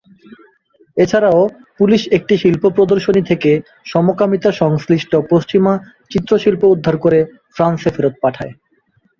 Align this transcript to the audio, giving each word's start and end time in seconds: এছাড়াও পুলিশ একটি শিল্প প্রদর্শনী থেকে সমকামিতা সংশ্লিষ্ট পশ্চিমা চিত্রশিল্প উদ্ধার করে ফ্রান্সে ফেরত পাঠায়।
এছাড়াও 0.97 1.41
পুলিশ 1.79 2.01
একটি 2.17 2.33
শিল্প 2.37 2.63
প্রদর্শনী 2.69 3.21
থেকে 3.21 3.51
সমকামিতা 3.85 4.49
সংশ্লিষ্ট 4.61 5.11
পশ্চিমা 5.31 5.73
চিত্রশিল্প 6.11 6.61
উদ্ধার 6.65 6.95
করে 6.97 7.19
ফ্রান্সে 7.55 7.89
ফেরত 7.95 8.15
পাঠায়। 8.21 8.53